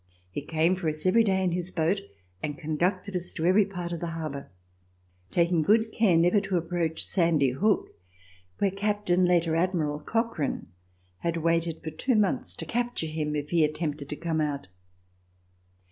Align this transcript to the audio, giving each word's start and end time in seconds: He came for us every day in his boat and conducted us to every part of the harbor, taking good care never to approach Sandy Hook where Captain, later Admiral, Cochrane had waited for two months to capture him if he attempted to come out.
He 0.31 0.41
came 0.41 0.75
for 0.75 0.89
us 0.89 1.05
every 1.05 1.23
day 1.23 1.43
in 1.43 1.51
his 1.51 1.69
boat 1.69 2.01
and 2.41 2.57
conducted 2.57 3.15
us 3.15 3.31
to 3.33 3.45
every 3.45 3.65
part 3.65 3.93
of 3.93 3.99
the 3.99 4.07
harbor, 4.07 4.49
taking 5.29 5.61
good 5.61 5.91
care 5.91 6.17
never 6.17 6.41
to 6.41 6.57
approach 6.57 7.05
Sandy 7.05 7.51
Hook 7.51 7.89
where 8.57 8.71
Captain, 8.71 9.25
later 9.25 9.55
Admiral, 9.55 9.99
Cochrane 9.99 10.69
had 11.19 11.37
waited 11.37 11.83
for 11.83 11.91
two 11.91 12.15
months 12.15 12.55
to 12.55 12.65
capture 12.65 13.05
him 13.05 13.35
if 13.35 13.51
he 13.51 13.63
attempted 13.63 14.09
to 14.09 14.15
come 14.15 14.41
out. 14.41 14.69